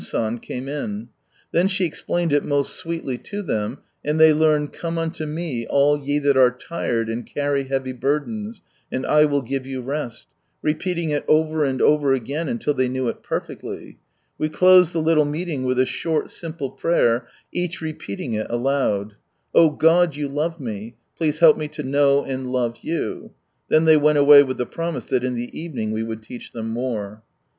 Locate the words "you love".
20.15-20.59